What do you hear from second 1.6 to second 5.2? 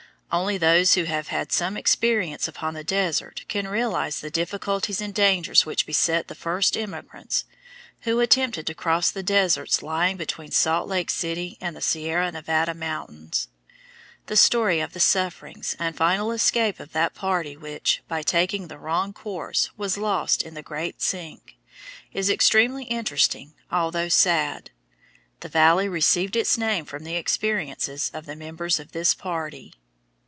experience upon the desert can realize the difficulties and